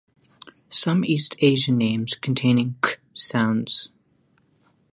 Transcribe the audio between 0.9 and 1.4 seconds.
East